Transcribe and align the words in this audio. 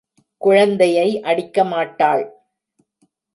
குழந்தையை 0.41 1.21
அடிக்க 1.21 1.63
மாட்டாள். 1.63 2.23